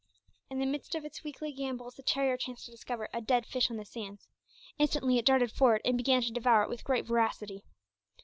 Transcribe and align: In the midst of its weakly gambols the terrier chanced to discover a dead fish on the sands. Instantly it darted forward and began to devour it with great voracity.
In 0.49 0.57
the 0.57 0.65
midst 0.65 0.95
of 0.95 1.05
its 1.05 1.23
weakly 1.23 1.51
gambols 1.53 1.93
the 1.93 2.01
terrier 2.01 2.35
chanced 2.35 2.65
to 2.65 2.71
discover 2.71 3.07
a 3.13 3.21
dead 3.21 3.45
fish 3.45 3.69
on 3.69 3.77
the 3.77 3.85
sands. 3.85 4.27
Instantly 4.79 5.19
it 5.19 5.25
darted 5.27 5.51
forward 5.51 5.81
and 5.85 5.95
began 5.95 6.23
to 6.23 6.31
devour 6.31 6.63
it 6.63 6.69
with 6.69 6.83
great 6.83 7.05
voracity. 7.05 7.63